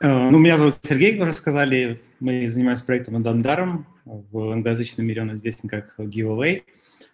[0.00, 2.00] Э, ну, меня зовут Сергей, как уже сказали.
[2.20, 3.86] Мы занимаемся проектом Адамдаром.
[4.04, 6.62] В англоязычном мире он известен как Giveaway.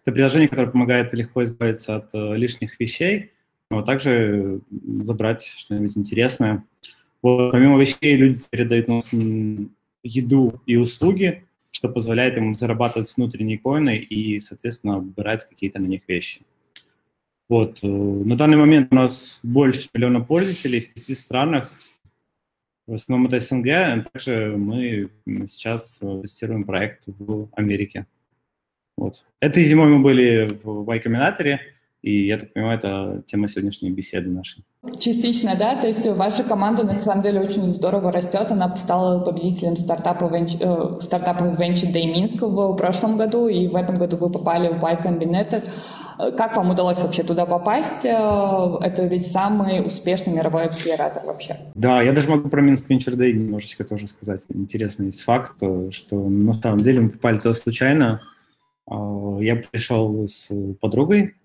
[0.05, 3.33] Это приложение, которое помогает легко избавиться от э, лишних вещей,
[3.71, 4.61] но также
[5.03, 6.65] забрать что-нибудь интересное.
[7.23, 9.11] Вот, помимо вещей, люди передают нас
[10.03, 16.09] еду и услуги, что позволяет им зарабатывать внутренние коины и, соответственно, брать какие-то на них
[16.09, 16.41] вещи.
[17.51, 17.81] Вот.
[17.83, 21.71] Э, на данный момент у нас больше миллиона пользователей в пяти странах.
[22.91, 24.11] В основном это СНГ.
[24.13, 25.11] Также мы
[25.47, 28.07] сейчас э, тестируем проект в Америке.
[28.97, 29.25] Вот.
[29.39, 31.61] Этой зимой мы были в Y Combinator,
[32.03, 34.65] и я так понимаю, это тема сегодняшней беседы нашей.
[34.99, 35.77] Частично, да.
[35.77, 38.47] То есть ваша команда на самом деле очень здорово растет.
[38.51, 43.97] Она стала победителем стартапа, э, стартапа Venture Day Минск в прошлом году, и в этом
[43.97, 45.63] году вы попали в Y Combinator.
[46.37, 48.07] Как вам удалось вообще туда попасть?
[48.07, 51.59] Э, это ведь самый успешный мировой акселератор вообще.
[51.75, 54.43] Да, я даже могу про Минск Venture Day немножечко тоже сказать.
[54.49, 58.23] Интересный есть факт, э, что на самом деле мы попали туда случайно.
[58.89, 60.49] Я пришел с
[60.81, 61.37] подругой,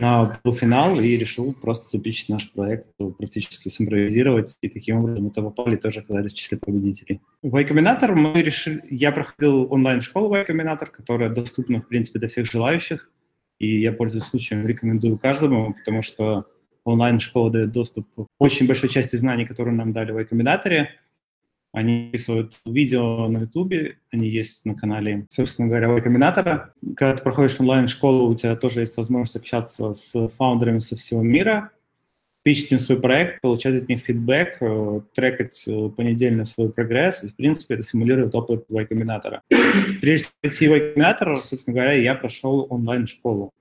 [0.00, 5.50] на полуфинал и решил просто запичить наш проект, практически симпровизировать, и таким образом мы того
[5.50, 7.20] попали тоже оказались в числе победителей.
[7.42, 7.56] В
[8.14, 8.82] мы решили...
[8.90, 13.10] Я проходил онлайн-школу Y Combinator, которая доступна, в принципе, для всех желающих,
[13.58, 16.46] и я, пользуюсь случаем, рекомендую каждому, потому что
[16.84, 20.28] онлайн-школа дает доступ к очень большой части знаний, которые нам дали в Y
[21.72, 26.70] они записывают видео на Ютубе, они есть на канале, собственно говоря, Combinator.
[26.96, 31.70] Когда ты проходишь онлайн-школу, у тебя тоже есть возможность общаться с фаундерами со всего мира,
[32.42, 37.22] пичить им свой проект, получать от них фидбэк, э, трекать э, понедельно свой прогресс.
[37.24, 39.40] И, в принципе, это симулирует опыт Y Combinator.
[40.00, 43.52] Прежде чем пройти Y Combinator, собственно говоря, я прошел онлайн-школу.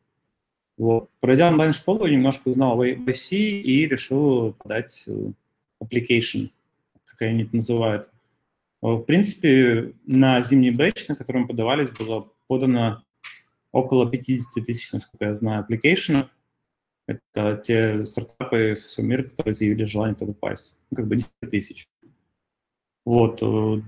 [0.78, 1.10] Вот.
[1.20, 5.32] Пройдя онлайн-школу, немножко узнал о YC и решил подать э,
[5.84, 6.52] application
[7.18, 8.10] как они это называют.
[8.82, 13.04] Э, в принципе, на зимний batch, на котором подавались, было подано
[13.72, 16.30] около 50 тысяч, насколько я знаю, application ов.
[17.08, 20.82] Это те стартапы со всего мира, которые заявили желание туда попасть.
[20.92, 21.88] Ну, как бы 10 тысяч.
[23.06, 23.42] Вот.
[23.42, 23.82] Э,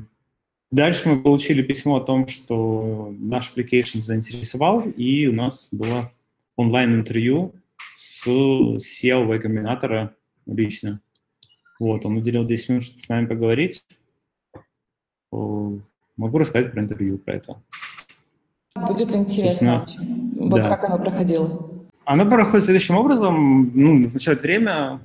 [0.72, 6.12] дальше мы получили письмо о том, что наш application заинтересовал, и у нас было
[6.56, 7.54] онлайн-интервью
[7.98, 10.16] с SEO Y-комбинатора
[10.46, 11.02] лично.
[11.80, 13.86] Вот, он уделил 10 минут, чтобы с нами поговорить.
[15.32, 17.62] Могу рассказать про интервью, про это.
[18.76, 19.86] Будет интересно.
[20.36, 20.70] Вот да.
[20.70, 21.72] как оно проходило.
[22.04, 23.72] Оно проходит следующим образом.
[23.74, 25.00] Ну, назначают время,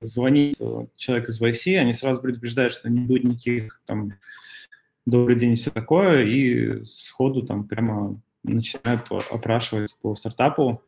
[0.00, 0.56] звонит
[0.96, 4.14] человек из YC, они сразу предупреждают, что не будет никаких там
[5.06, 10.82] добрый день и все такое, и сходу там прямо начинают опрашивать по стартапу.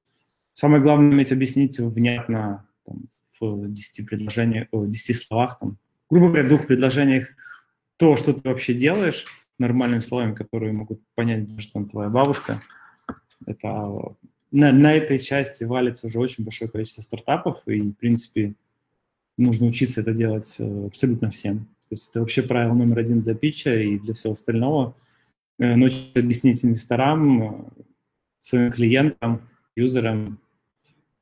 [0.52, 3.04] Самое главное уметь объяснить внятно там,
[3.40, 5.78] в 10 предложениях, в 10 словах, там,
[6.08, 7.28] грубо говоря, в двух предложениях
[7.96, 9.26] то, что ты вообще делаешь,
[9.58, 12.62] нормальными словами, которые могут понять даже там твоя бабушка.
[13.46, 14.16] Это
[14.50, 18.54] на, на этой части валится уже очень большое количество стартапов, и, в принципе,
[19.38, 21.60] нужно учиться это делать э, абсолютно всем.
[21.88, 24.96] То есть это вообще правило номер один для питча и для всего остального.
[25.58, 27.82] Э, научиться объяснить инвесторам, э,
[28.38, 30.38] своим клиентам, юзерам,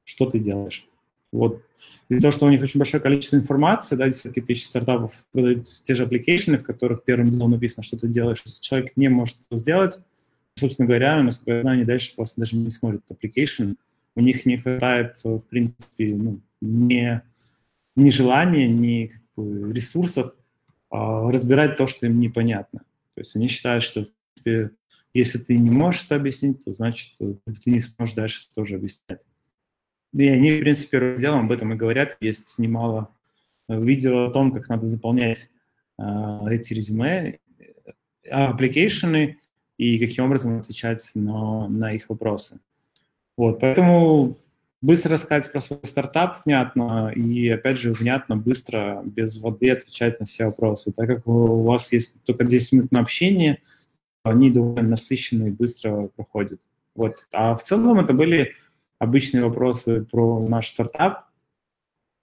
[0.04, 0.87] что ты делаешь.
[1.32, 1.62] Вот.
[2.08, 5.94] Из-за того, что у них очень большое количество информации, да, десятки тысяч стартапов продают те
[5.94, 8.42] же application, в которых первым делом написано, что ты делаешь.
[8.44, 9.98] Если человек не может это сделать,
[10.54, 13.76] собственно говоря, насколько я знаю, они дальше просто даже не смотрят application.
[14.14, 17.20] У них не хватает, в принципе, ну, ни,
[17.94, 20.32] ни желания, ни как бы, ресурсов
[20.90, 22.80] а, разбирать то, что им непонятно.
[23.14, 24.08] То есть они считают, что
[25.12, 29.20] если ты не можешь это объяснить, то значит ты не сможешь дальше тоже объяснять.
[30.14, 32.16] И они, в принципе, первым делом об этом и говорят.
[32.20, 33.10] Есть немало
[33.68, 35.50] э, видео о том, как надо заполнять
[35.98, 36.02] э,
[36.50, 37.38] эти резюме,
[38.30, 39.38] application ы
[39.76, 42.58] и каким образом отвечать на, на их вопросы.
[43.36, 44.34] Вот, поэтому
[44.80, 50.26] быстро рассказать про свой стартап внятно и, опять же, внятно, быстро, без воды отвечать на
[50.26, 50.92] все вопросы.
[50.92, 53.60] Так как у вас есть только 10 минут на общение,
[54.22, 56.60] они довольно насыщенные и быстро проходят.
[56.94, 57.26] Вот.
[57.32, 58.54] А в целом это были
[58.98, 61.26] обычные вопросы про наш стартап,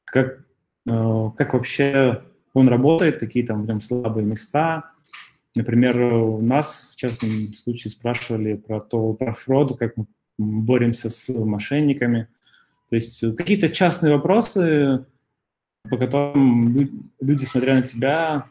[0.04, 0.46] как,
[0.88, 2.24] э, как вообще
[2.54, 4.92] он работает, какие там в нем слабые места.
[5.56, 10.06] Например, у нас в частном случае спрашивали про то, про фрод, как мы
[10.38, 12.28] боремся с мошенниками.
[12.90, 15.06] То есть какие-то частные вопросы,
[15.90, 18.50] по которым люди, смотря на тебя,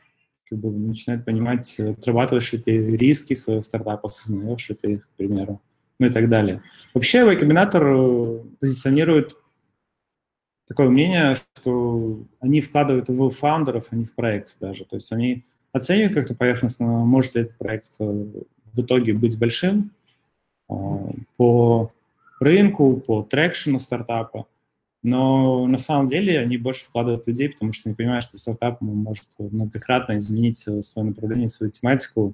[0.48, 5.16] как бы начинают понимать, отрабатываешь ли ты риски своего стартапа, осознаешь ли ты их, к
[5.16, 5.60] примеру
[5.98, 6.62] ну и так далее.
[6.92, 9.36] Вообще Y Combinator э, позиционирует
[10.66, 14.84] такое мнение, что они вкладывают в фаундеров, а не в проект даже.
[14.84, 19.92] То есть они оценивают как-то поверхностно, может ли этот проект э, в итоге быть большим
[20.68, 20.74] э,
[21.36, 21.92] по
[22.40, 24.46] рынку, по трекшену стартапа.
[25.02, 29.26] Но на самом деле они больше вкладывают людей, потому что они понимают, что стартап может
[29.38, 32.32] многократно изменить свое направление, свою тематику.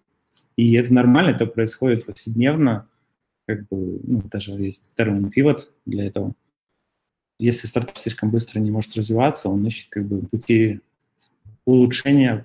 [0.56, 2.87] И это нормально, это происходит повседневно.
[3.56, 6.35] Как бы, ну, даже есть термин пивот для этого.
[7.41, 10.81] Если стартап слишком быстро не может развиваться, он ищет как бы пути
[11.64, 12.44] улучшения,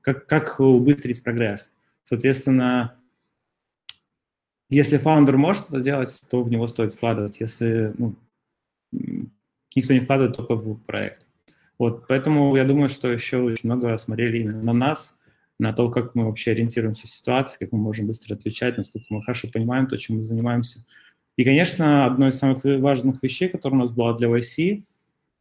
[0.00, 1.72] как, как убыстрить прогресс.
[2.04, 2.94] Соответственно,
[4.68, 7.40] если фаундер может это делать, то в него стоит вкладывать.
[7.40, 8.14] Если ну,
[9.74, 11.26] никто не вкладывает только в проект.
[11.78, 15.15] Вот, поэтому я думаю, что еще очень много смотрели именно на нас,
[15.58, 19.22] на то, как мы вообще ориентируемся в ситуации, как мы можем быстро отвечать, насколько мы
[19.22, 20.80] хорошо понимаем то, чем мы занимаемся.
[21.36, 24.84] И, конечно, одной из самых важных вещей, которая у нас была для YC,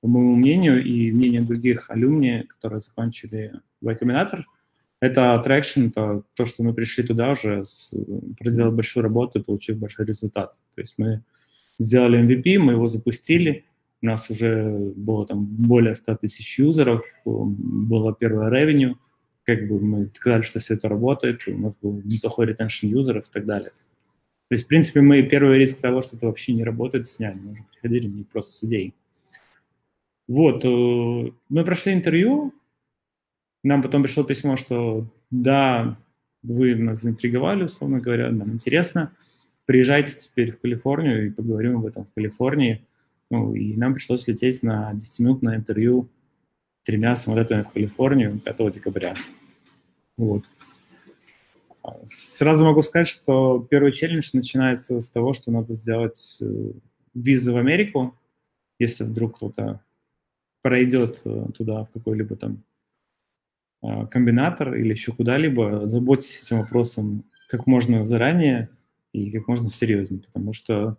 [0.02, 4.44] по моему мнению и мнению других алюмни, которые закончили Y Combinator,
[5.02, 7.94] это attraction, это то, что мы пришли туда уже, с,
[8.40, 10.56] проделав большую работу и получив большой результат.
[10.74, 11.24] То есть мы
[11.80, 13.66] сделали MVP, мы его запустили,
[14.02, 18.96] у нас уже было там более 100 тысяч юзеров, было первое revenue,
[19.46, 23.32] как бы мы сказали, что все это работает, у нас был неплохой retention юзеров и
[23.32, 23.72] так далее.
[24.48, 27.36] То есть, в принципе, мы первый риск того, что это вообще не работает, сняли.
[27.36, 28.94] Мы уже приходили не просто с идеей.
[30.28, 32.54] Вот, э, мы прошли интервью,
[33.64, 35.98] нам потом пришло письмо, что да,
[36.44, 39.12] вы нас заинтриговали, условно говоря, нам интересно,
[39.66, 42.86] приезжайте теперь в Калифорнию и поговорим об этом в Калифорнии.
[43.32, 46.10] Ну, и нам пришлось лететь на 10-минутное интервью
[46.86, 49.16] тремя самолетами в Калифорнию 5 декабря.
[50.18, 50.44] Вот.
[52.06, 56.72] Сразу могу сказать, что первый челлендж начинается с того, что надо сделать э,
[57.14, 58.18] визу в Америку,
[58.80, 59.82] если вдруг кто-то
[60.62, 62.64] пройдет э, туда в какой-либо там
[63.84, 68.70] э, комбинатор или еще куда-либо, заботьтесь этим вопросом как можно заранее
[69.12, 70.98] и как можно серьезнее, потому что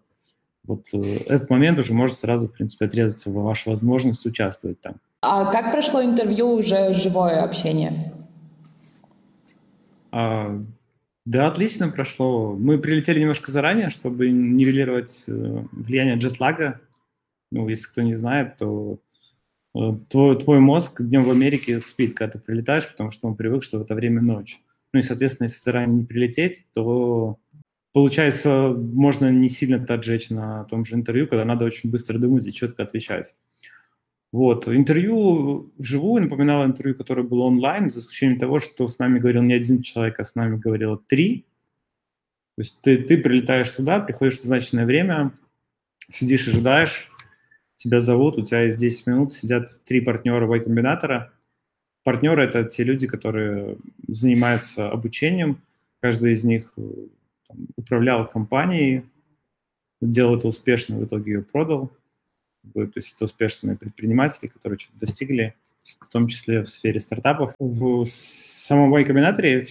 [0.63, 5.01] вот этот момент уже может сразу, в принципе, отрезать вашу возможность участвовать там.
[5.29, 8.13] А как прошло интервью уже живое общение?
[10.13, 10.63] А,
[11.25, 12.55] да, отлично прошло.
[12.55, 16.81] Мы прилетели немножко заранее, чтобы нивелировать э, влияние джетлага.
[17.51, 19.01] Ну, если кто не знает, то
[19.75, 23.65] э, твой, твой мозг днем в Америке спит, когда ты прилетаешь, потому что он привык,
[23.65, 24.61] что в это время ночь.
[24.93, 27.37] Ну и, соответственно, если заранее не прилететь, то
[27.93, 32.53] получается, можно не сильно отжечь на том же интервью, когда надо очень быстро думать и
[32.53, 33.35] четко отвечать.
[34.33, 34.69] Вот.
[34.69, 39.55] Интервью вживую напоминало интервью, которое было онлайн, за исключением того, что с нами говорил не
[39.55, 41.47] один человек, а с нами говорило три.
[42.57, 45.33] То есть ты, ты прилетаешь туда, приходишь в назначенное время,
[46.11, 47.11] сидишь, ожидаешь,
[47.77, 51.33] тебя зовут, у тебя есть 10 минут, сидят три партнера Y-комбинатора.
[52.03, 53.77] Партнеры– это те люди, которые
[54.09, 55.61] занимаются обучением.
[56.01, 56.83] Каждый из них э,
[57.49, 59.05] там, управлял компанией,
[60.01, 61.93] делал это успешно, в итоге ее продал–
[62.75, 65.55] то есть это успешные предприниматели, которые что-то достигли,
[66.01, 67.55] в том числе в сфере стартапов.
[67.59, 69.67] В самом Y-комбинаторе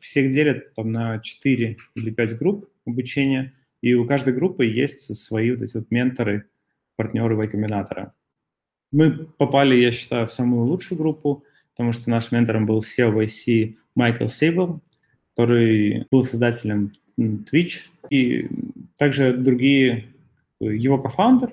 [0.00, 5.50] всех делят там, на 4 или 5 групп обучения, и у каждой группы есть свои
[5.52, 6.46] вот эти вот менторы,
[6.96, 8.14] партнеры Y-комбинатора.
[8.92, 13.76] Мы попали, я считаю, в самую лучшую группу, потому что наш ментором был SEO YC
[13.94, 14.80] Майкл Сейбл,
[15.36, 18.48] который был создателем Twitch, и
[18.96, 20.06] также другие,
[20.58, 21.52] его кофаундер,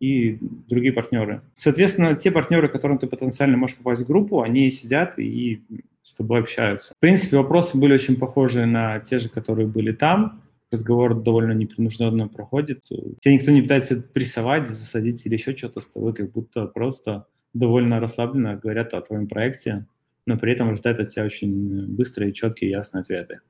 [0.00, 0.38] и
[0.68, 1.42] другие партнеры.
[1.54, 5.62] Соответственно, те партнеры, которым ты потенциально можешь попасть в группу, они сидят и
[6.02, 6.92] с тобой общаются.
[6.94, 10.42] В принципе, вопросы были очень похожи на те же, которые были там.
[10.70, 12.84] Разговор довольно непринужденно проходит.
[12.84, 18.00] Тебя никто не пытается прессовать, засадить или еще что-то с тобой, как будто просто довольно
[18.00, 19.86] расслабленно говорят о твоем проекте,
[20.26, 23.40] но при этом ожидают от тебя очень быстрые, четкие, ясные ответы.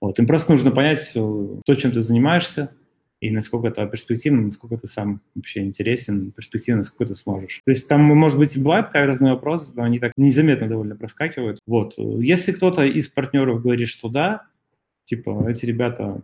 [0.00, 0.18] Вот.
[0.18, 2.70] Им просто нужно понять то, чем ты занимаешься,
[3.24, 7.62] и насколько это перспективно, насколько ты сам вообще интересен, перспективно, насколько ты сможешь.
[7.64, 11.58] То есть там, может быть, и бывают разные вопросы, но они так незаметно довольно проскакивают.
[11.66, 11.94] Вот.
[11.96, 14.46] Если кто-то из партнеров говорит, что да,
[15.06, 16.20] типа, эти ребята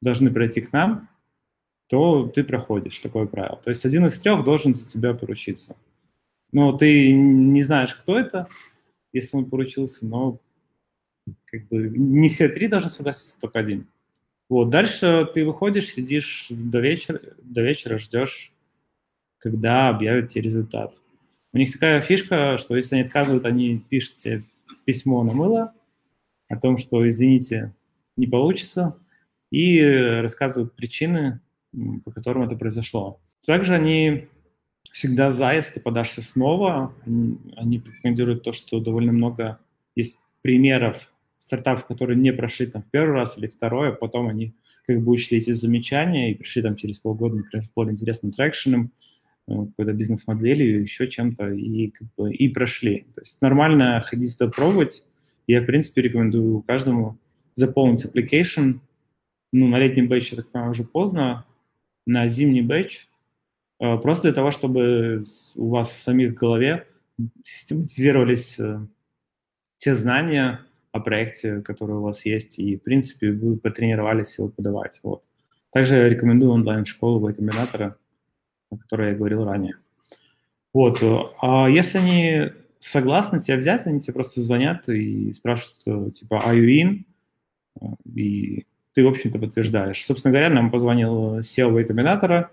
[0.00, 1.10] должны пройти к нам,
[1.86, 3.60] то ты проходишь такое правило.
[3.62, 5.76] То есть один из трех должен за тебя поручиться.
[6.50, 8.48] Но ты не знаешь, кто это,
[9.12, 10.40] если он поручился, но
[11.44, 13.86] как бы не все три должны согласиться, только один.
[14.48, 18.52] Вот, дальше ты выходишь, сидишь до вечера, до вечера ждешь,
[19.38, 21.00] когда объявят тебе результат.
[21.52, 24.44] У них такая фишка, что если они отказывают, они пишут тебе
[24.84, 25.74] письмо на мыло
[26.48, 27.74] о том, что, извините,
[28.16, 28.96] не получится,
[29.50, 31.40] и рассказывают причины,
[32.04, 33.20] по которым это произошло.
[33.44, 34.28] Также они
[34.90, 36.94] всегда за, если ты подашься снова.
[37.06, 39.58] Они, они рекомендуют то, что довольно много
[39.94, 44.54] есть примеров стартапов, которые не прошли там в первый раз или второй, а потом они
[44.86, 48.92] как бы учли эти замечания и пришли там через полгода, например, с более интересным трекшеном,
[49.46, 53.06] э, какой-то бизнес-моделью, еще чем-то, и, как бы, и прошли.
[53.14, 55.04] То есть нормально ходить туда пробовать.
[55.46, 57.18] Я, в принципе, рекомендую каждому
[57.54, 58.80] заполнить application.
[59.52, 61.44] Ну, на летний бэч, я так понимаю, уже поздно.
[62.06, 63.08] На зимний бэч
[63.80, 66.86] Э, просто для того, чтобы у вас самих в голове
[67.44, 68.80] систематизировались э,
[69.78, 70.60] те знания
[70.98, 75.00] о проекте, которые у вас есть, и, в принципе, вы потренировались его подавать.
[75.02, 75.22] Вот.
[75.70, 77.96] Также рекомендую онлайн-школу Y-комбинатора,
[78.70, 79.76] о которой я говорил ранее.
[80.72, 81.02] Вот.
[81.02, 86.56] Э, а если они согласны тебя взять, они тебе просто звонят и спрашивают, типа, are
[86.56, 87.04] you
[87.80, 87.94] in?
[88.14, 90.04] И ты, в общем-то, подтверждаешь.
[90.04, 92.50] Собственно говоря, нам позвонил SEO Y-комбинатора,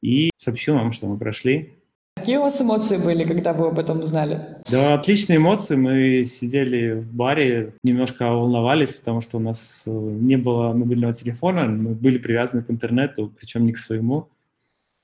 [0.00, 1.74] и сообщил вам, что мы прошли.
[2.20, 4.38] Какие у вас эмоции были, когда вы об этом узнали?
[4.70, 5.74] Да, отличные эмоции.
[5.74, 11.64] Мы сидели в баре, немножко волновались, потому что у нас э, не было мобильного телефона,
[11.64, 14.28] мы были привязаны к интернету, причем не к своему.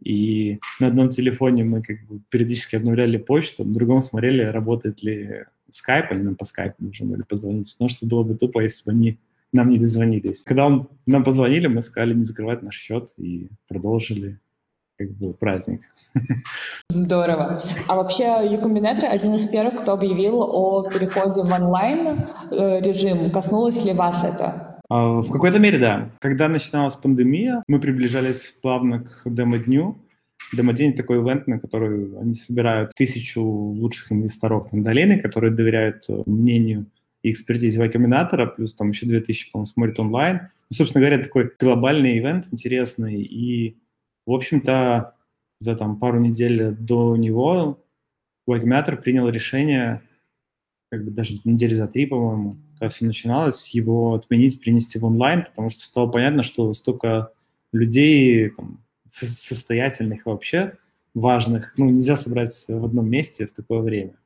[0.04, 5.44] И на одном телефоне мы как бы периодически обновляли почту, на другом смотрели, работает ли
[5.70, 8.94] скайп, они нам по скайпу нужно были позвонить, потому что было бы тупо, если бы
[8.94, 9.18] они
[9.52, 10.42] нам не дозвонились.
[10.42, 14.38] Когда он, нам позвонили, мы сказали не закрывать наш счет и продолжили
[14.98, 15.80] как бы праздник.
[16.88, 17.60] Здорово.
[17.86, 22.18] А вообще Юкомбинатор один из первых, кто объявил о переходе в онлайн
[22.50, 23.30] э, режим.
[23.30, 24.80] Коснулось ли вас это?
[24.88, 26.10] А, в какой-то мере, да.
[26.20, 29.98] Когда начиналась пандемия, мы приближались плавно к демо-дню.
[30.52, 36.22] Демо-день— такой ивент, на который они собирают тысячу лучших инвесторов на долины, которые доверяют э,
[36.26, 36.86] мнению
[37.22, 40.40] и экспертизе Y плюс там еще 2000, по-моему, смотрят онлайн.
[40.70, 43.76] Ну, собственно говоря, такой глобальный ивент интересный, и
[44.26, 45.14] в общем-то,
[45.60, 47.82] за там, пару недель до него
[48.48, 50.02] Wagmatter принял решение,
[50.90, 55.44] как бы даже недели за три, по-моему, когда все начиналось, его отменить, принести в онлайн,
[55.44, 57.32] потому что стало понятно, что столько
[57.72, 60.76] людей там, состоятельных вообще,
[61.14, 64.16] важных, ну, нельзя собрать в одном месте в такое время.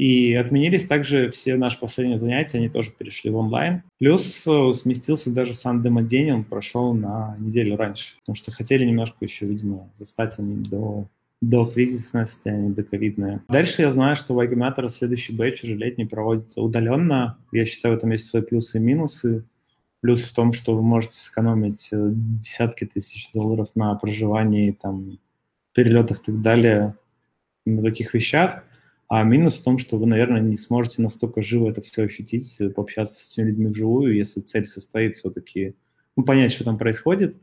[0.00, 3.82] И отменились также все наши последние занятия, они тоже перешли в онлайн.
[3.98, 9.18] Плюс э, сместился даже сам демо-день, он прошел на неделю раньше, потому что хотели немножко
[9.20, 11.06] еще, видимо, застать они до
[11.42, 13.42] до кризисное состояние, до ковидное.
[13.48, 17.36] Дальше я знаю, что Вайгматор следующий бэч уже летний проводит удаленно.
[17.52, 19.44] Я считаю, там есть свои плюсы и минусы.
[20.00, 25.18] Плюс в том, что вы можете сэкономить э, десятки тысяч долларов на проживании, там,
[25.74, 26.94] перелетах и так далее,
[27.66, 28.64] на таких вещах.
[29.10, 32.70] А минус в том, что вы, наверное, не сможете настолько живо это все ощутить, э,
[32.70, 35.74] пообщаться с этими людьми вживую, если цель состоит все-таки
[36.16, 37.36] ну, понять, что там происходит,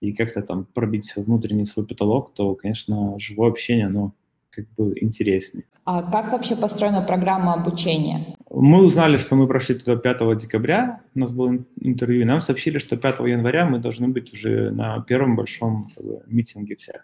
[0.00, 4.14] и как-то там пробить внутренний свой потолок, то, конечно, живое общение, оно
[4.50, 5.64] как бы интереснее.
[5.84, 8.36] А как вообще построена программа обучения?
[8.48, 12.78] Мы узнали, что мы прошли туда 5 декабря, у нас было интервью, и нам сообщили,
[12.78, 17.02] что 5 января мы должны быть уже на первом большом как бы, митинге всех.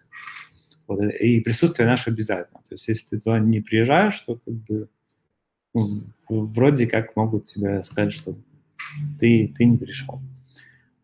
[0.86, 2.60] Вот, и присутствие наше обязательно.
[2.60, 4.88] То есть если ты туда не приезжаешь, то как бы
[5.74, 8.36] ну, вроде как могут тебе сказать, что
[9.18, 10.20] ты, ты не пришел.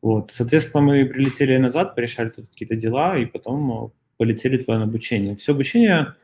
[0.00, 4.84] Вот, соответственно, мы прилетели назад, порешали тут какие-то дела, и потом э, полетели туда на
[4.84, 5.36] обучение.
[5.36, 6.14] Все обучение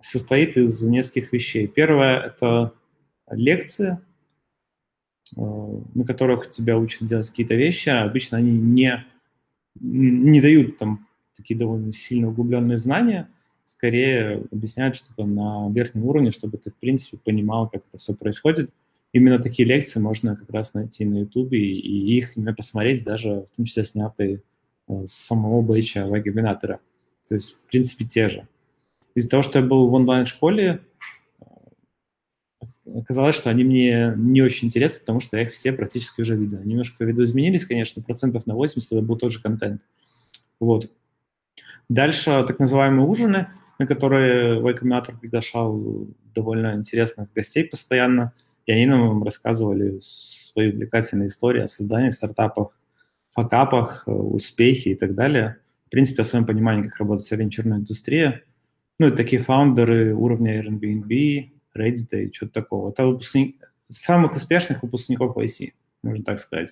[0.00, 1.66] состоит из нескольких вещей.
[1.66, 2.74] Первое– это
[3.30, 3.98] лекции,
[5.36, 7.88] э, на которых тебя учат делать какие-то вещи.
[7.88, 9.04] Обычно они не,
[9.80, 11.05] не дают там
[11.36, 13.28] такие довольно сильно углубленные знания,
[13.64, 18.72] скорее объясняют что-то на верхнем уровне, чтобы ты, в принципе, понимал, как это все происходит.
[19.12, 23.44] Именно такие лекции можно как раз найти на YouTube и, и их именно посмотреть, даже
[23.50, 24.42] в том числе снятые
[24.88, 26.80] э, с самого бэча вебинатора.
[27.28, 28.46] То есть, в принципе, те же.
[29.14, 30.80] Из-за того, что я был в онлайн-школе,
[31.40, 31.44] э,
[32.94, 36.60] оказалось, что они мне не очень интересны, потому что я их все практически уже видел.
[36.62, 39.80] Немножко видоизменились, конечно, процентов на 80 это был тот же контент.
[40.60, 40.90] Вот.
[41.88, 48.32] Дальше так называемые ужины, на которые Вайкоминатор приглашал довольно интересных гостей постоянно,
[48.66, 52.72] и они нам рассказывали свои увлекательные истории о создании стартапов,
[53.30, 55.58] факапах, э, успехе и так далее.
[55.86, 58.42] В принципе, о своем понимании, как работает вся венчурная индустрия.
[58.98, 62.90] Ну, и такие фаундеры уровня Airbnb, Reddit и что-то такого.
[62.90, 66.70] Это выпускник, самых успешных выпускников YC, можно так сказать.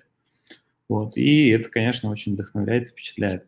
[0.89, 1.17] Вот.
[1.17, 3.47] И это, конечно, очень вдохновляет впечатляет.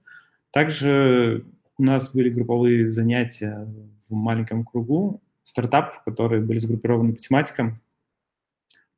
[0.53, 1.45] Также
[1.79, 3.69] у нас были групповые занятия
[4.09, 7.81] в маленьком кругу стартапов, которые были сгруппированы по тематикам.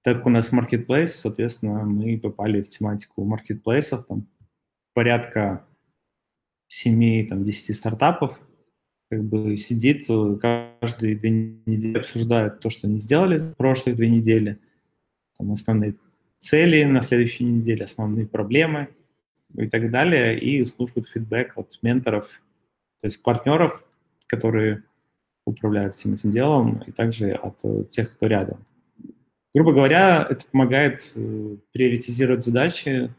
[0.03, 4.27] Так как у нас marketplace, соответственно, мы попали в тематику маркетплейсов, там
[4.95, 5.67] порядка
[6.71, 8.39] 7-10 стартапов.
[9.11, 10.07] как бы сидит
[10.41, 14.61] каждые две недели, обсуждает то, что они сделали за прошлые две недели,
[15.37, 15.97] там основные
[16.37, 18.89] цели на следующей неделе, основные проблемы
[19.55, 22.43] и так далее, и слушают фидбэк от менторов,
[23.01, 23.85] то есть партнеров,
[24.27, 24.85] которые
[25.47, 28.65] управляют всем этим делом, и также от э, тех, кто рядом.
[29.55, 33.13] Грубо говоря, это помогает э, приоритизировать задачи,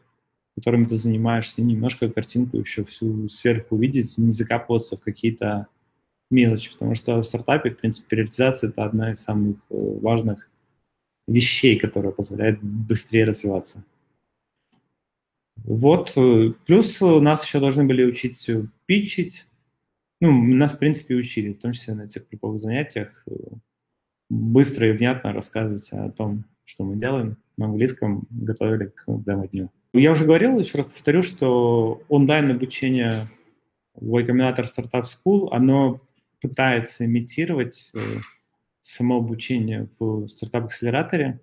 [0.54, 5.66] которыми ты занимаешься, немножко картинку еще всю сверху увидеть, не закапываться в какие-то
[6.30, 10.48] мелочи, потому что в стартапе, в принципе, приоритизация– это одна из самых э, важных
[11.26, 13.84] вещей, которая позволяет быстрее развиваться.
[15.64, 16.12] Вот.
[16.16, 18.48] Э, плюс нас еще должны были учить
[18.86, 19.46] питчить.
[20.20, 23.32] Ну, нас, в принципе, учили, в том числе на тех групповых занятиях, э,
[24.28, 27.38] быстро и внятно рассказывать о том, что мы делаем.
[27.56, 29.70] На английском готовили к демо-дню.
[29.92, 33.28] Я уже говорил, еще раз повторю, что онлайн-обучение
[33.94, 35.98] в Y Startup School, оно
[36.40, 37.98] пытается имитировать э,
[38.80, 41.40] само обучение в стартап-акселераторе.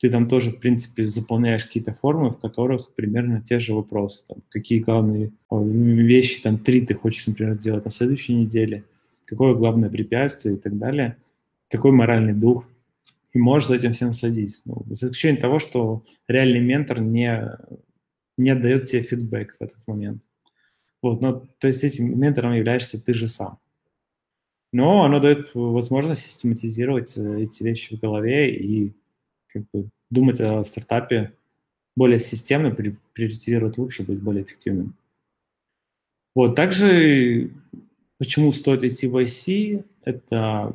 [0.00, 4.24] Ты там тоже, в принципе, заполняешь какие-то формы, в которых примерно те же вопросы.
[4.26, 8.84] Там, какие главные вещи, там, три ты хочешь, например, сделать на следующей неделе,
[9.24, 11.16] какое главное препятствие и так далее,
[11.68, 12.68] какой моральный дух,
[13.32, 14.62] и можешь за этим всем следить.
[14.64, 17.50] Ну, за исключением того, что реальный ментор не,
[18.36, 20.22] не отдает тебе фидбэк в этот момент.
[21.02, 23.58] Вот, но, то есть этим ментором являешься ты же сам.
[24.72, 28.94] Но оно дает возможность систематизировать э, эти вещи в голове и
[29.52, 31.34] как бы, думать о стартапе
[31.96, 34.94] более системно, приоритизировать лучше, быть более эффективным.
[36.34, 37.50] Вот, также
[38.18, 40.72] почему стоит идти в IC, это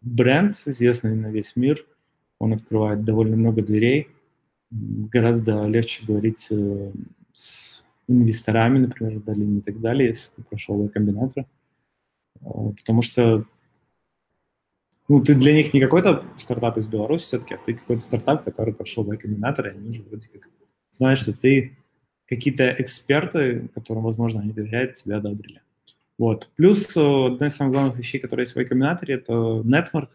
[0.00, 1.84] бренд, известный на весь мир,
[2.38, 4.08] он открывает довольно много дверей,
[4.70, 6.92] гораздо легче говорить э,
[7.32, 11.46] с инвесторами, например, в долине и так далее, если ты прошел комбинатор.
[12.42, 13.44] А, потому что
[15.08, 18.72] ну, ты для них не какой-то стартап из Беларуси все-таки, а ты какой-то стартап, который
[18.72, 20.48] прошел в комбинатор, и они уже вроде как
[20.90, 21.76] знают, что ты
[22.26, 25.60] какие-то эксперты, которым, возможно, они доверяют, тебя одобрили.
[26.16, 26.48] Вот.
[26.56, 30.08] Плюс э, одна из самых главных вещей, которые есть в y это network.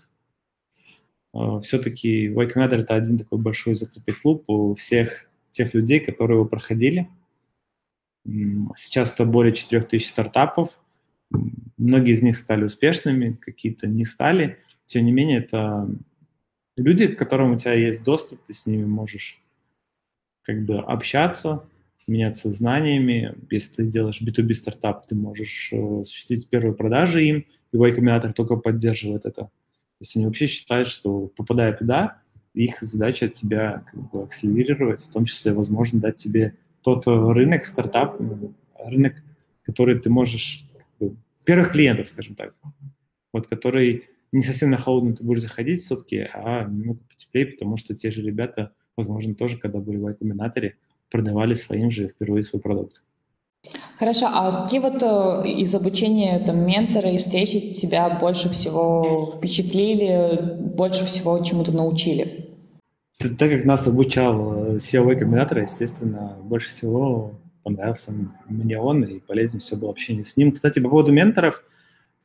[1.36, 6.38] Э, Все-таки y Combinator— это один такой большой закрытый клуб у всех тех людей, которые
[6.38, 7.08] его проходили.
[8.76, 10.72] Сейчас это более 4000 стартапов,
[11.78, 14.58] Многие из них стали успешными, какие-то не стали.
[14.90, 15.88] Тем не менее, это
[16.76, 19.46] люди, к которым у тебя есть доступ, ты с ними можешь
[20.42, 21.64] как бы общаться,
[22.08, 23.36] меняться знаниями.
[23.52, 28.56] Если ты делаешь B2B стартап, ты можешь э, осуществить первые продажи им, любой комбинатор только
[28.56, 29.44] поддерживает это.
[29.44, 29.52] То
[30.00, 32.24] есть они вообще считают, что попадая туда,
[32.56, 37.64] их задача от тебя как бы акселерировать, в том числе, возможно, дать тебе тот рынок,
[37.64, 38.20] стартап,
[38.84, 39.22] рынок,
[39.62, 40.68] который ты можешь
[41.44, 42.56] первых клиентов, скажем так,
[43.32, 47.96] вот, который не совсем на холодную ты будешь заходить все-таки, а немного потеплее, потому что
[47.96, 50.76] те же ребята, возможно, тоже, когда были в Y
[51.10, 53.04] продавали своим же впервые свой продукт.
[53.98, 60.56] Хорошо, а какие вот э, из обучения там менторы и встречи тебя больше всего впечатлили,
[60.58, 62.46] больше всего чему-то научили?
[63.18, 68.14] Так как нас обучал SEO комбинатора, естественно, больше всего понравился
[68.48, 70.54] мне он, и полезнее все было общение с ним.
[70.54, 71.66] Кстати, по поводу менторов,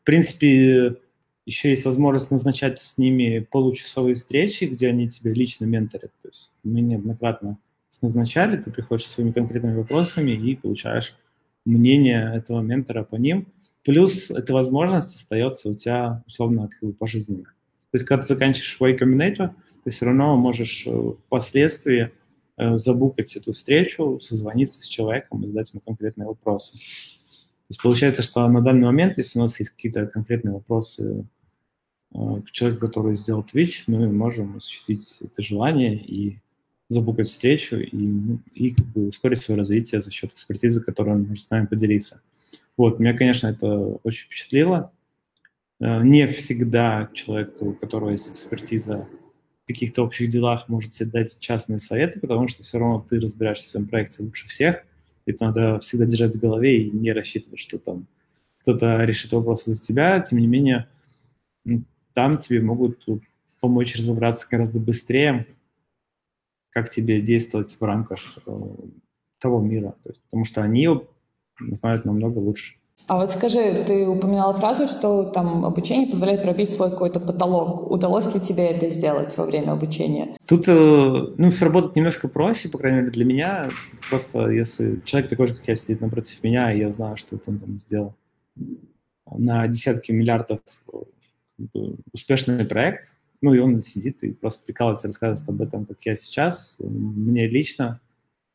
[0.02, 0.96] в принципе,
[1.46, 6.12] еще есть возможность назначать с ними получасовые встречи, где они тебя лично менторят.
[6.22, 7.58] То есть мы неоднократно
[8.00, 11.16] назначали, ты приходишь со своими конкретными вопросами и получаешь
[11.64, 13.46] мнение этого ментора по ним.
[13.82, 17.44] Плюс эта возможность остается у тебя условно как бы пожизненно.
[17.44, 19.50] То есть когда ты заканчиваешь Y Combinator,
[19.84, 22.10] ты все равно можешь э, впоследствии
[22.56, 26.74] Э, забукать эту встречу, созвониться с человеком и задать ему конкретные вопросы.
[26.74, 31.24] То есть получается, что на данный момент, если у нас есть какие-то конкретные вопросы
[32.14, 36.38] к человеку, который сделал Twitch, мы можем осуществить это желание и
[36.88, 41.22] забукать встречу и, ну, и как бы ускорить свое развитие за счет экспертизы, которую он
[41.24, 42.20] может с нами поделиться.
[42.76, 43.68] Вот, меня, конечно, это
[44.02, 44.92] очень впечатлило.
[45.80, 49.08] Э, не всегда человек, у которого есть экспертиза,
[49.66, 53.68] каких-то общих делах может себе дать частные советы, потому что все равно ты разбираешься в
[53.68, 54.84] своем проекте лучше всех.
[55.26, 58.06] Это надо всегда держать в голове и не рассчитывать, что там
[58.58, 60.20] кто-то решит вопросы за тебя.
[60.20, 60.86] Тем не менее,
[62.14, 63.04] там тебе могут
[63.60, 65.46] помочь разобраться гораздо быстрее,
[66.70, 68.52] как тебе действовать в рамках э,
[69.38, 69.94] того мира.
[70.02, 70.88] То есть, потому что они
[71.70, 72.76] знают намного лучше.
[73.06, 77.90] А вот скажи, ты упоминала фразу, что там обучение позволяет пробить свой какой-то потолок.
[77.90, 80.36] Удалось ли тебе это сделать во время обучения?
[80.46, 80.72] Тут, э,
[81.36, 83.68] ну, все работает немножко проще, по крайней мере, для меня.
[84.08, 87.58] Просто если человек такой же, как я, сидит напротив меня, и я знаю, что он
[87.58, 88.14] там сделал.
[89.30, 90.60] на десятки миллиардов
[92.12, 96.76] успешный проект, ну и он сидит и просто прикалывается, рассказывает об этом, как я сейчас,
[96.78, 98.00] мне лично,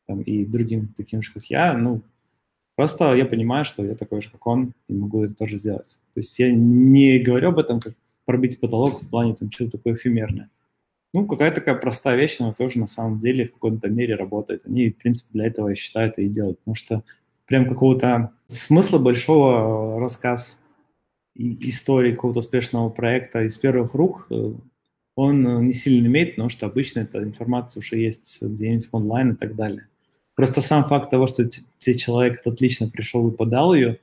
[0.06, 2.02] там, и другим таким же, как я, ну,
[2.76, 6.00] просто я понимаю, что я такой же, как он, и могу это тоже сделать.
[6.12, 9.94] То есть я не говорю об этом, как пробить потолок в плане там чего-то такое
[9.94, 10.50] эфемерное.
[11.12, 14.62] Ну, какая-то такая простая вещь, но тоже на самом деле в каком-то мере работает.
[14.64, 16.60] Они, в принципе, для этого, я считаю, это и делают.
[16.60, 17.02] Потому что
[17.46, 20.59] прям какого-то смысла большого рассказ и
[21.40, 24.52] истории какого-то успешного проекта из первых рук э,
[25.16, 29.32] он э, не сильно имеет, потому что обычно эта информация уже есть где-нибудь в онлайн
[29.32, 29.86] и так далее.
[30.34, 33.98] Просто сам факт того, что тебе человек отлично пришел и подал ее,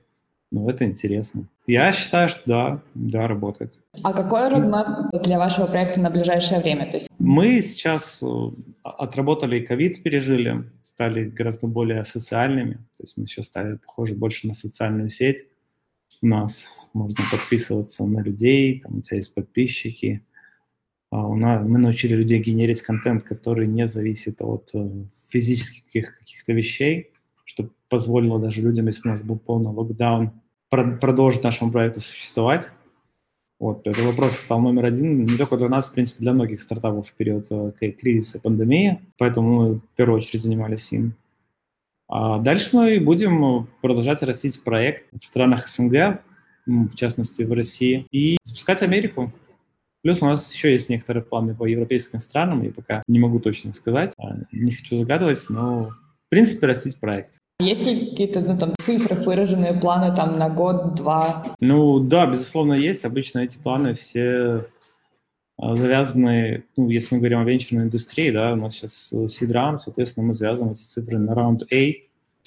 [0.51, 1.45] ну, это интересно.
[1.65, 3.73] Я считаю, что да, да, работает.
[4.01, 6.85] А какой родмап для вашего проекта на ближайшее время?
[6.85, 7.09] То есть...
[7.19, 8.27] Мы сейчас э,
[8.83, 12.75] отработали ковид, пережили, стали гораздо более социальными.
[12.97, 15.47] То есть мы сейчас стали похожи больше на социальную сеть.
[16.21, 20.23] У нас можно подписываться на людей, там у тебя есть подписчики.
[21.09, 26.53] А у нас, мы научили людей генерить контент, который не зависит от э, физических каких-то
[26.53, 27.11] вещей,
[27.45, 30.31] что позволило даже людям, если у нас был полный локдаун,
[30.69, 32.69] продолжить нашему проекту существовать.
[33.59, 37.07] Вот, это вопрос стал номер один не только для нас, в принципе, для многих стартапов
[37.07, 41.15] в период э, кризиса пандемии, поэтому мы в первую очередь занимались им.
[42.09, 46.21] А дальше мы будем продолжать растить проект в странах СНГ,
[46.65, 49.31] в частности в России, и запускать Америку.
[50.03, 53.73] Плюс у нас еще есть некоторые планы по европейским странам, я пока не могу точно
[53.73, 57.39] сказать, а, не хочу загадывать, но в принципе растить проект.
[57.59, 61.55] Есть ли какие-то ну, там, цифры, выраженные планы там, на год-два?
[61.59, 63.03] Ну да, безусловно, есть.
[63.03, 64.67] Обычно эти планы все
[65.59, 70.27] завязаны, ну, если мы говорим о венчурной индустрии, да, у нас сейчас seed round, соответственно,
[70.27, 71.93] мы связываем эти цифры на раунд A,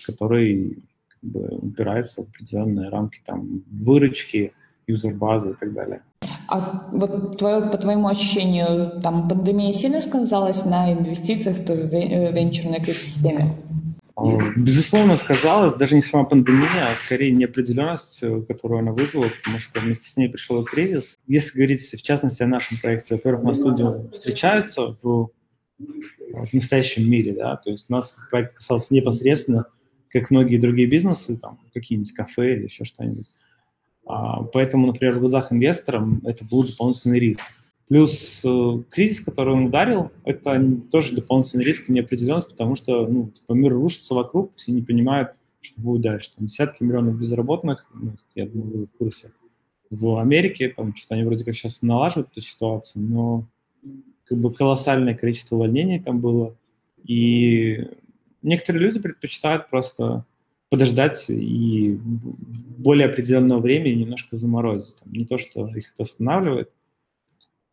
[0.07, 4.53] который как бы, упирается в определенные рамки там выручки,
[4.87, 6.03] юзер-базы и так далее.
[6.49, 12.79] А вот твое, по твоему ощущению, там пандемия сильно сказалась на инвестициях в э, венчурной
[12.79, 13.57] экосистеме?
[14.57, 19.81] Безусловно, сказалось, даже не сама пандемия, а скорее неопределенность, э, которую она вызвала, потому что
[19.81, 21.19] вместе с ней пришел и кризис.
[21.27, 25.31] Если говорить, в частности, о нашем проекте, во-первых, у нас люди встречаются в,
[25.79, 29.66] в настоящем мире, да, то есть у нас проект касался непосредственно,
[30.09, 33.29] как многие другие бизнесы, там, какие-нибудь кафе или еще что-нибудь.
[34.07, 37.43] А, поэтому, например, в глазах инвесторам это был дополнительный риск.
[37.90, 43.31] Плюс э, кризис, который он ударил, это тоже дополнительный риск и неопределенность, потому что ну,
[43.31, 46.31] типа, мир рушится вокруг, все не понимают, что будет дальше.
[46.37, 49.33] Там десятки миллионов безработных, ну, я думаю, вы в курсе.
[49.90, 53.48] В Америке там что-то они вроде как сейчас налаживают эту ситуацию, но
[54.22, 56.55] как бы колоссальное количество увольнений там было.
[57.03, 57.88] И
[58.40, 60.24] некоторые люди предпочитают просто
[60.68, 61.98] подождать и
[62.79, 64.94] более определенного времени немножко заморозить.
[64.94, 66.70] Там, не то, что их это останавливает,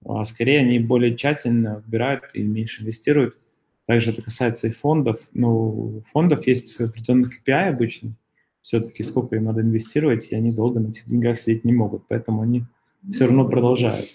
[0.06, 3.38] а скорее они более тщательно выбирают и меньше инвестируют.
[3.86, 5.20] Также это касается и фондов.
[5.34, 8.16] Ну, у фондов есть определенный KPI обычно,
[8.62, 12.42] все-таки сколько им надо инвестировать, и они долго на этих деньгах сидеть не могут, поэтому
[12.42, 12.66] они
[13.10, 14.10] все равно продолжают.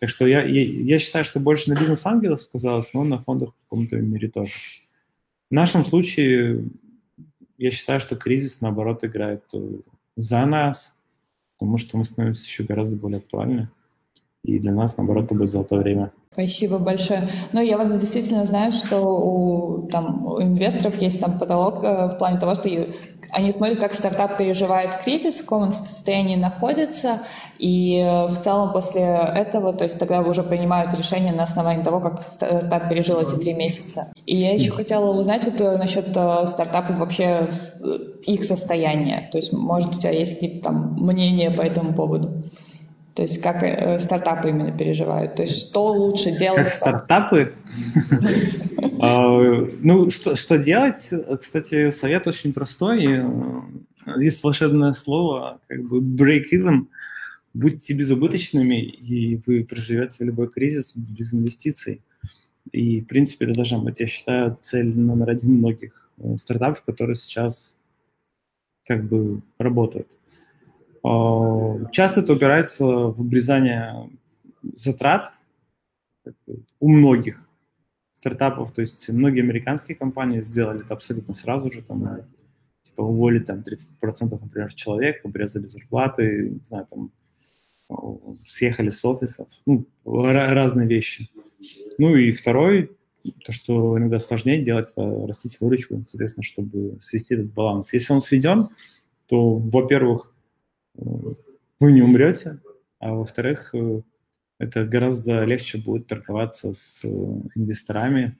[0.00, 3.62] Так что я, я, я считаю, что больше на бизнес-ангелов сказалось, но на фондах в
[3.64, 4.52] каком-то мере тоже.
[5.50, 6.64] В нашем случае
[7.58, 9.80] я считаю, что кризис, наоборот, играет э,
[10.16, 10.94] за нас,
[11.58, 13.68] потому что мы становимся еще гораздо более актуальны
[14.44, 16.10] и для нас, наоборот, это будет золотое время.
[16.32, 17.28] Спасибо большое.
[17.52, 22.18] Ну, я вот действительно знаю, что у, там, у инвесторов есть там потолок э, в
[22.18, 22.68] плане того, что
[23.30, 27.20] они смотрят, как стартап переживает кризис, в каком состоянии находится,
[27.58, 32.00] и э, в целом после этого, то есть тогда уже принимают решение на основании того,
[32.00, 34.12] как стартап пережил эти три месяца.
[34.26, 37.48] И я еще хотела узнать вот э, насчет э, стартапов вообще
[38.26, 39.28] их состояния.
[39.30, 42.42] То есть, может, у тебя есть какие-то там мнения по этому поводу?
[43.14, 45.36] То есть как э, стартапы именно переживают?
[45.36, 46.58] То есть что лучше делать?
[46.58, 47.54] Как стартапы?
[49.04, 49.36] А,
[49.82, 51.10] ну, что делать?
[51.40, 53.20] Кстати, совет очень простой.
[54.16, 56.86] Есть волшебное слово, как бы break-even.
[57.52, 62.00] Будьте безубыточными, и вы проживете любой кризис без инвестиций.
[62.70, 67.16] И, в принципе, это должна быть, я считаю, цель номер один многих э, стартапов, которые
[67.16, 67.76] сейчас
[68.86, 70.06] как бы работают.
[71.04, 74.10] А, часто это упирается в обрезание
[74.74, 75.32] затрат
[76.78, 77.48] у многих
[78.12, 82.20] стартапов, то есть многие американские компании сделали это абсолютно сразу же, там,
[82.82, 83.64] типа уволили там
[84.00, 87.10] 30%, например, человек, обрезали зарплаты, не знаю, там,
[88.46, 91.28] съехали с офисов, ну, разные вещи.
[91.98, 92.96] Ну и второй,
[93.44, 97.92] то, что иногда сложнее делать, это растить выручку, соответственно, чтобы свести этот баланс.
[97.92, 98.68] Если он сведен,
[99.26, 100.32] то, во-первых,
[100.94, 102.60] вы не умрете,
[102.98, 104.02] а во-вторых, э,
[104.58, 107.04] это гораздо легче будет торговаться с
[107.54, 108.38] инвесторами,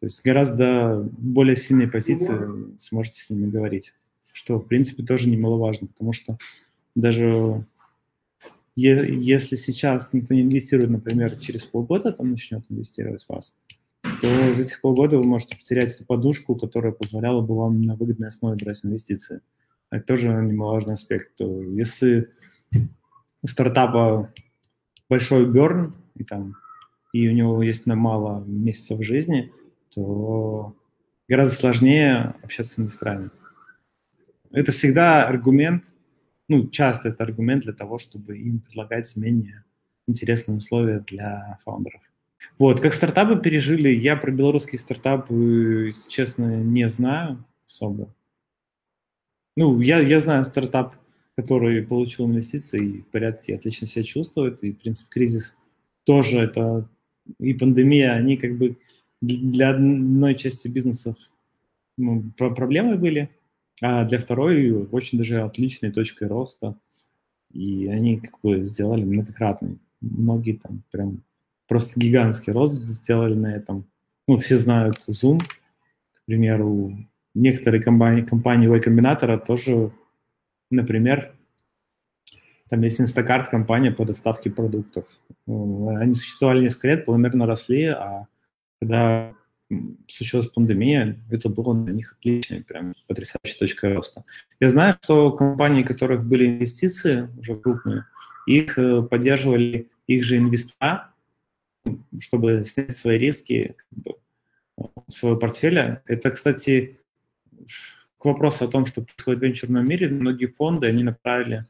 [0.00, 3.92] то есть гораздо более сильные позиции сможете с ними говорить,
[4.32, 6.38] что, в принципе, тоже немаловажно, потому что
[6.94, 7.66] даже
[8.74, 13.58] если сейчас никто не инвестирует, например, через полгода там начнет инвестировать в вас,
[14.22, 18.28] то за этих полгода вы можете потерять эту подушку, которая позволяла бы вам на выгодной
[18.28, 19.42] основе брать инвестиции.
[19.90, 21.34] Это тоже немаловажный аспект.
[21.36, 22.30] То если
[23.42, 24.32] у стартапа
[25.08, 26.56] большой берн, и, там,
[27.12, 29.52] и у него есть на мало месяцев жизни,
[29.92, 30.76] то
[31.28, 33.30] гораздо сложнее общаться с инвесторами.
[34.52, 35.84] Это всегда аргумент,
[36.48, 39.64] ну, часто это аргумент для того, чтобы им предлагать менее
[40.06, 42.02] интересные условия для фаундеров.
[42.58, 48.14] Вот, как стартапы пережили, я про белорусские стартапы, честно, не знаю особо.
[49.60, 50.94] Ну, я, я знаю стартап,
[51.36, 55.54] который получил инвестиции и в порядке отлично себя чувствует, и, в принципе, кризис
[56.04, 56.88] тоже это,
[57.38, 58.78] и пандемия, они как бы
[59.20, 61.16] для одной части бизнесов
[61.98, 63.28] ну, проблемы были,
[63.82, 66.74] а для второй очень даже отличной точкой роста.
[67.52, 69.78] И они как бы сделали многократный.
[70.00, 71.22] Многие там прям
[71.68, 73.84] просто гигантский рост сделали на этом.
[74.26, 76.96] Ну, все знают Zoom, к примеру.
[77.34, 79.92] Некоторые компании, компании Y Combinator тоже,
[80.70, 81.32] например,
[82.68, 85.06] там есть Instacart, компания по доставке продуктов.
[85.46, 88.26] Они существовали несколько лет, планомерно росли, а
[88.80, 89.34] когда
[90.08, 94.24] случилась пандемия, это было для них отличной, прям потрясающей точкой роста.
[94.58, 98.06] Я знаю, что компании, у которых были инвестиции уже крупные,
[98.46, 101.12] их э, поддерживали их же инвестора,
[102.18, 104.14] чтобы снять свои риски как бы,
[105.08, 106.02] своего портфеля.
[106.06, 106.99] Это, кстати,
[108.18, 111.66] к вопросу о том, что происходит в венчурном мире, многие фонды, они направили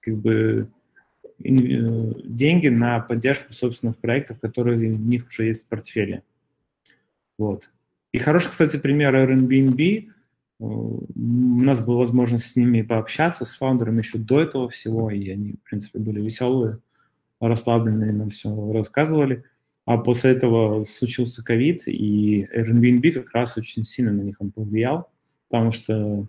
[0.00, 0.68] как бы
[1.38, 6.22] э, деньги на поддержку собственных проектов, которые у них уже есть в портфеле.
[7.38, 7.70] Вот.
[8.12, 10.10] И хороший, кстати, пример Airbnb.
[10.60, 11.04] У
[11.62, 15.68] нас была возможность с ними пообщаться, с фаундерами еще до этого всего, и они, в
[15.68, 16.78] принципе, были веселые,
[17.40, 19.44] расслабленные, нам все рассказывали.
[19.84, 25.10] А после этого случился ковид, и Airbnb как раз очень сильно на них он повлиял,
[25.54, 26.26] потому что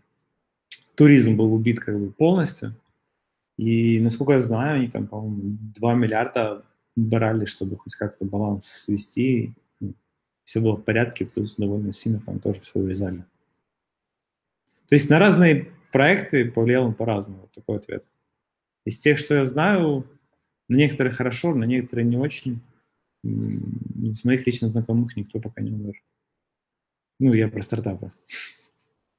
[0.94, 2.76] туризм был убит как бы полностью.
[3.58, 6.64] И, насколько я знаю, они там, по-моему, 2 миллиарда
[6.96, 9.56] брали, чтобы хоть как-то баланс свести,
[10.44, 13.26] все было в порядке, плюс довольно сильно там тоже все увязали.
[14.90, 18.08] То есть на разные проекты повлиял он по-разному, такой ответ.
[18.86, 20.06] Из тех, что я знаю,
[20.70, 22.62] на некоторые хорошо, на некоторые не очень.
[23.24, 25.96] Из моих лично знакомых никто пока не умер.
[27.20, 28.12] Ну, я про стартапы.